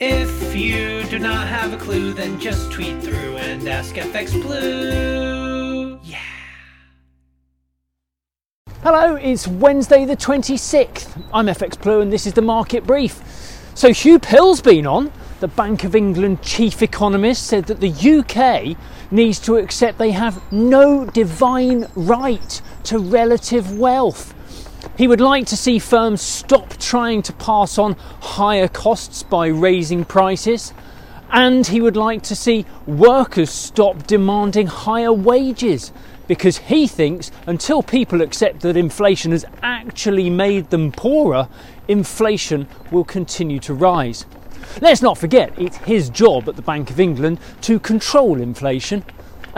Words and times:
If 0.00 0.54
you 0.54 1.02
do 1.10 1.18
not 1.18 1.48
have 1.48 1.72
a 1.72 1.76
clue, 1.76 2.12
then 2.12 2.38
just 2.38 2.70
tweet 2.70 3.02
through 3.02 3.36
and 3.38 3.66
ask 3.68 3.96
FX 3.96 4.30
Blue. 4.40 5.98
Yeah. 6.04 6.20
Hello, 8.84 9.16
it's 9.16 9.48
Wednesday 9.48 10.04
the 10.04 10.16
26th. 10.16 11.20
I'm 11.34 11.46
FX 11.46 11.82
Blue 11.82 12.00
and 12.00 12.12
this 12.12 12.28
is 12.28 12.32
the 12.34 12.42
market 12.42 12.86
brief. 12.86 13.16
So, 13.74 13.88
Huw 13.88 14.22
Pill's 14.22 14.60
been 14.60 14.86
on. 14.86 15.10
The 15.40 15.48
Bank 15.48 15.82
of 15.82 15.96
England 15.96 16.42
chief 16.42 16.80
economist 16.80 17.48
said 17.48 17.64
that 17.64 17.80
the 17.80 17.90
UK 17.90 18.76
needs 19.10 19.40
to 19.40 19.56
accept 19.56 19.98
they 19.98 20.12
have 20.12 20.40
no 20.52 21.06
divine 21.06 21.88
right 21.96 22.62
to 22.84 23.00
relative 23.00 23.76
wealth. 23.76 24.32
He 24.98 25.06
would 25.06 25.20
like 25.20 25.46
to 25.46 25.56
see 25.56 25.78
firms 25.78 26.20
stop 26.20 26.76
trying 26.76 27.22
to 27.22 27.32
pass 27.32 27.78
on 27.78 27.92
higher 28.20 28.66
costs 28.66 29.22
by 29.22 29.46
raising 29.46 30.04
prices, 30.04 30.74
and 31.30 31.64
he 31.64 31.80
would 31.80 31.96
like 31.96 32.22
to 32.24 32.34
see 32.34 32.66
workers 32.84 33.48
stop 33.48 34.08
demanding 34.08 34.66
higher 34.66 35.12
wages 35.12 35.92
because 36.26 36.58
he 36.58 36.88
thinks 36.88 37.30
until 37.46 37.80
people 37.80 38.20
accept 38.20 38.62
that 38.62 38.76
inflation 38.76 39.30
has 39.30 39.44
actually 39.62 40.30
made 40.30 40.70
them 40.70 40.90
poorer, 40.90 41.48
inflation 41.86 42.66
will 42.90 43.04
continue 43.04 43.60
to 43.60 43.74
rise. 43.74 44.26
Let's 44.80 45.00
not 45.00 45.16
forget, 45.16 45.56
it's 45.56 45.76
his 45.76 46.10
job 46.10 46.48
at 46.48 46.56
the 46.56 46.62
Bank 46.62 46.90
of 46.90 46.98
England 46.98 47.38
to 47.60 47.78
control 47.78 48.40
inflation 48.40 49.04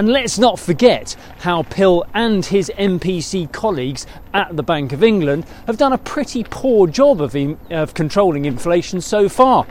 and 0.00 0.08
let's 0.08 0.38
not 0.38 0.58
forget 0.58 1.14
how 1.40 1.62
Pill 1.62 2.06
and 2.14 2.46
his 2.46 2.72
MPC 2.78 3.52
colleagues 3.52 4.06
at 4.32 4.56
the 4.56 4.62
Bank 4.62 4.92
of 4.94 5.04
England 5.04 5.44
have 5.66 5.76
done 5.76 5.92
a 5.92 5.98
pretty 5.98 6.42
poor 6.42 6.86
job 6.86 7.20
of, 7.20 7.36
in, 7.36 7.58
of 7.68 7.92
controlling 7.92 8.46
inflation 8.46 9.02
so 9.02 9.28
far. 9.28 9.66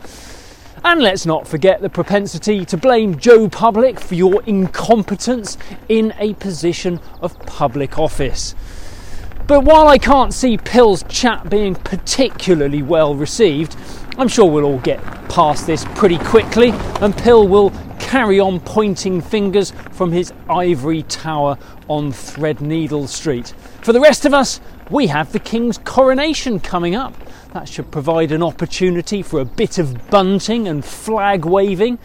And 0.85 1.01
let's 1.01 1.25
not 1.25 1.47
forget 1.47 1.81
the 1.81 1.89
propensity 1.89 2.63
to 2.65 2.77
blame 2.77 3.17
Joe 3.17 3.49
Public 3.49 3.99
for 3.99 4.13
your 4.13 4.43
incompetence 4.43 5.57
in 5.87 6.13
a 6.19 6.35
position 6.35 6.99
of 7.21 7.39
public 7.47 7.97
office. 7.97 8.53
But 9.47 9.61
while 9.61 9.87
I 9.87 9.97
can't 9.97 10.31
see 10.31 10.59
Pill's 10.59 11.01
chat 11.09 11.49
being 11.49 11.73
particularly 11.73 12.83
well 12.83 13.15
received, 13.15 13.75
I'm 14.19 14.27
sure 14.27 14.45
we'll 14.45 14.65
all 14.65 14.79
get 14.81 15.01
past 15.27 15.65
this 15.65 15.85
pretty 15.95 16.19
quickly 16.19 16.69
and 17.01 17.17
Pill 17.17 17.47
will 17.47 17.71
carry 18.09 18.39
on 18.39 18.59
pointing 18.61 19.21
fingers 19.21 19.71
from 19.91 20.11
his 20.11 20.33
ivory 20.49 21.03
tower 21.03 21.55
on 21.87 22.11
Threadneedle 22.11 23.07
Street. 23.07 23.53
For 23.83 23.93
the 23.93 23.99
rest 23.99 24.25
of 24.25 24.33
us, 24.33 24.59
we 24.89 25.05
have 25.05 25.31
the 25.31 25.37
King's 25.37 25.77
coronation 25.77 26.59
coming 26.59 26.95
up. 26.95 27.13
That 27.53 27.69
should 27.69 27.91
provide 27.91 28.31
an 28.31 28.41
opportunity 28.41 29.21
for 29.21 29.39
a 29.39 29.45
bit 29.45 29.77
of 29.77 30.09
bunting 30.09 30.67
and 30.67 30.83
flag 30.83 31.45
waving. 31.45 31.99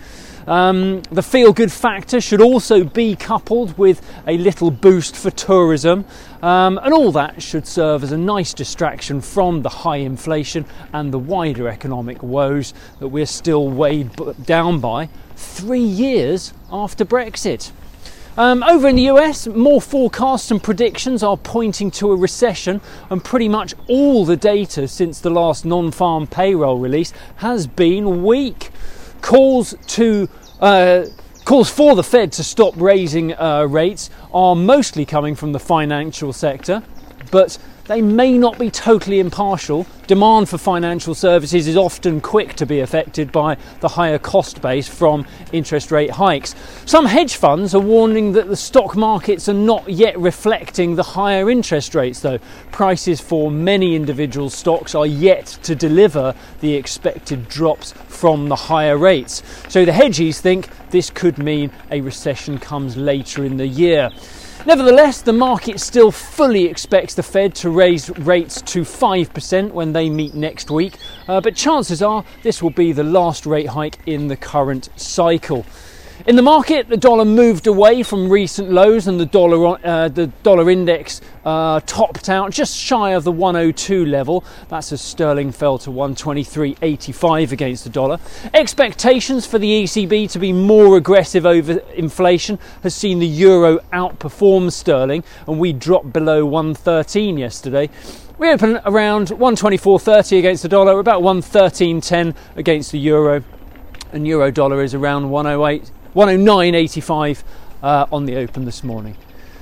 Um, 0.47 1.00
the 1.11 1.23
feel 1.23 1.53
good 1.53 1.73
factor 1.73 2.20
should 2.20 2.41
also 2.41 2.84
be 2.84 3.17
coupled 3.17 3.78
with 3.78 4.03
a 4.27 4.37
little 4.37 4.70
boost 4.70 5.17
for 5.17 5.31
tourism, 5.31 6.05
um, 6.42 6.78
and 6.83 6.92
all 6.92 7.12
that 7.12 7.42
should 7.42 7.67
serve 7.67 8.03
as 8.03 8.12
a 8.12 8.19
nice 8.19 8.53
distraction 8.53 9.20
from 9.20 9.62
the 9.62 9.70
high 9.70 9.97
inflation 9.97 10.67
and 10.92 11.12
the 11.12 11.19
wider 11.19 11.69
economic 11.69 12.22
woes 12.22 12.75
that 12.98 13.09
we're 13.09 13.27
still 13.27 13.69
weighed 13.69 14.11
down 14.45 14.81
by 14.81 15.09
three 15.34 15.81
years 15.81 16.53
after 16.70 17.05
Brexit. 17.05 17.72
Um, 18.37 18.65
over 18.65 18.89
in 18.89 18.97
the 18.97 19.09
US, 19.11 19.47
more 19.47 19.81
forecasts 19.81 20.50
and 20.50 20.61
predictions 20.61 21.22
are 21.22 21.37
pointing 21.37 21.92
to 21.92 22.11
a 22.11 22.17
recession, 22.17 22.81
and 23.09 23.22
pretty 23.22 23.48
much 23.48 23.75
all 23.87 24.25
the 24.25 24.37
data 24.37 24.89
since 24.89 25.20
the 25.20 25.31
last 25.31 25.65
non 25.65 25.92
farm 25.92 26.27
payroll 26.27 26.78
release 26.78 27.12
has 27.37 27.69
been 27.69 28.25
weak. 28.25 28.70
Calls 29.25 29.75
to 29.86 30.28
uh, 30.61 31.06
calls 31.47 31.70
for 31.70 31.97
the 31.97 32.03
Fed 32.03 32.30
to 32.33 32.44
stop 32.44 32.75
raising 32.77 33.33
uh, 33.33 33.62
rates 33.64 34.11
are 34.34 34.55
mostly 34.55 35.06
coming 35.06 35.34
from 35.34 35.53
the 35.53 35.58
financial 35.58 36.31
sector, 36.31 36.82
but 37.31 37.56
they 37.87 38.03
may 38.03 38.37
not 38.37 38.59
be 38.59 38.71
totally 38.71 39.21
impartial. 39.21 39.87
Demand 40.06 40.50
for 40.50 40.59
financial 40.59 41.15
services 41.15 41.66
is 41.66 41.78
often 41.78 42.20
quick 42.20 42.53
to 42.56 42.66
be 42.66 42.81
affected 42.81 43.32
by 43.32 43.56
the 43.81 43.88
higher 43.88 44.19
cost 44.19 44.60
base 44.60 44.87
from 44.87 45.26
interest 45.50 45.91
rate 45.91 46.10
hikes. 46.10 46.54
Some 46.84 47.06
hedge 47.06 47.37
funds 47.37 47.75
are 47.75 47.81
warning 47.81 48.32
that 48.32 48.48
the 48.48 48.56
stock 48.56 48.97
markets 48.97 49.48
are 49.48 49.54
not 49.54 49.88
yet 49.88 50.19
reflecting 50.19 50.94
the 50.94 51.03
higher 51.03 51.48
interest 51.48 51.94
rates, 51.94 52.20
though. 52.20 52.38
Prices 52.70 53.19
for 53.19 53.50
many 53.50 53.97
individual 53.97 54.50
stocks 54.50 54.94
are 54.94 55.06
yet 55.06 55.47
to 55.62 55.75
deliver 55.75 56.34
the 56.60 56.75
expected 56.75 57.48
drops 57.48 57.93
from 57.93 58.50
the 58.50 58.56
higher 58.56 58.98
rates. 58.98 59.43
So 59.70 59.87
the 59.87 59.93
hedgies 59.93 60.38
think 60.38 60.69
this 60.91 61.09
could 61.09 61.38
mean 61.38 61.70
a 61.91 62.03
recession 62.03 62.59
comes 62.59 62.98
later 62.98 63.43
in 63.43 63.56
the 63.56 63.66
year. 63.66 64.10
Nevertheless, 64.66 65.20
the 65.20 65.34
market 65.34 65.78
still 65.78 66.10
fully 66.10 66.64
expects 66.64 67.14
the 67.14 67.22
Fed 67.22 67.54
to 67.56 67.69
raise 67.69 68.09
rates 68.09 68.62
to 68.62 68.81
5% 68.81 69.72
when 69.72 69.93
they 69.94 70.10
meet 70.10 70.34
next 70.34 70.71
week, 70.71 70.94
uh, 71.28 71.41
but 71.41 71.56
chances 71.56 72.03
are 72.03 72.25
this 72.43 72.62
will 72.62 72.71
be 72.71 72.93
the 72.93 73.05
last 73.05 73.47
rate 73.47 73.69
hike 73.69 73.99
in 74.06 74.28
the 74.28 74.37
current 74.37 74.88
cycle. 74.97 75.65
In 76.26 76.36
the 76.36 76.42
market, 76.42 76.88
the 76.88 76.97
dollar 76.97 77.25
moved 77.26 77.66
away 77.66 78.02
from 78.04 78.30
recent 78.30 78.70
lows, 78.70 79.08
and 79.08 79.19
the 79.19 79.26
dollar 79.26 79.78
uh, 79.84 80.08
the 80.08 80.28
dollar 80.42 80.70
index 80.70 81.20
uh, 81.44 81.80
topped 81.80 82.30
out 82.30 82.50
just 82.52 82.78
shy 82.78 83.10
of 83.10 83.25
the 83.25 83.32
102 83.32 84.06
level. 84.06 84.42
That's 84.69 84.92
as 84.92 85.02
sterling 85.02 85.50
fell 85.50 85.76
to 85.78 85.91
123.85 85.91 87.52
against 87.52 87.84
the 87.84 87.91
dollar. 87.91 88.20
Expectations 88.54 89.44
for 89.44 89.58
the 89.58 89.82
ECB 89.82 90.30
to 90.30 90.38
be 90.38 90.52
more 90.52 90.97
aggressive 90.97 91.44
over 91.44 91.80
inflation 91.94 92.60
has 92.84 92.94
seen 92.94 93.19
the 93.19 93.26
euro 93.26 93.81
outperform 93.92 94.72
sterling, 94.72 95.25
and 95.46 95.58
we 95.58 95.75
dropped 95.75 96.12
below 96.12 96.46
113 96.46 97.36
yesterday. 97.36 97.91
We 98.38 98.50
open 98.50 98.81
around 98.86 99.28
124.30 99.28 100.38
against 100.38 100.62
the 100.62 100.69
dollar, 100.69 101.00
about 101.00 101.22
113.10 101.22 102.34
against 102.56 102.92
the 102.92 102.98
euro, 102.98 103.42
and 104.12 104.26
euro 104.26 104.50
dollar 104.50 104.82
is 104.82 104.94
around 104.94 105.28
108. 105.28 105.91
109.85 106.14 107.42
uh, 107.82 108.06
on 108.12 108.26
the 108.26 108.36
open 108.36 108.64
this 108.64 108.82
morning. 108.84 109.16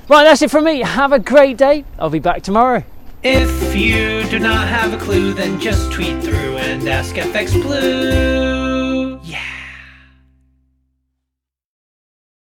Right, 0.09 0.23
that's 0.23 0.41
it 0.41 0.51
from 0.51 0.65
me. 0.65 0.81
Have 0.81 1.11
a 1.11 1.19
great 1.19 1.57
day. 1.57 1.85
I'll 1.97 2.09
be 2.09 2.19
back 2.19 2.43
tomorrow. 2.43 2.83
If 3.23 3.75
you 3.75 4.23
do 4.29 4.37
not 4.37 4.67
have 4.67 4.93
a 4.93 4.97
clue, 4.97 5.33
then 5.33 5.59
just 5.59 5.91
tweet 5.91 6.21
through 6.21 6.57
and 6.57 6.87
ask 6.89 7.15
FX 7.15 7.53
Blue. 7.61 8.92